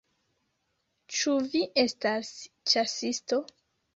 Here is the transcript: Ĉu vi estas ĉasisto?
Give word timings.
Ĉu 1.17 1.35
vi 1.51 1.61
estas 1.83 2.33
ĉasisto? 2.73 3.41